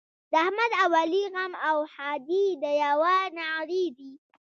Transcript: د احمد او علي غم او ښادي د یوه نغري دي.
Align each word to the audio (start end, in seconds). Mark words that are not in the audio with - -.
د 0.31 0.33
احمد 0.45 0.71
او 0.81 0.89
علي 1.01 1.23
غم 1.33 1.53
او 1.69 1.77
ښادي 1.93 2.45
د 2.63 2.65
یوه 2.83 3.15
نغري 3.37 3.85
دي. 3.97 4.11